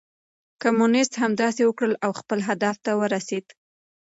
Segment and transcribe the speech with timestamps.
[0.61, 3.45] کمونيسټ همداسې وکړل او خپل هدف ته ورسېد.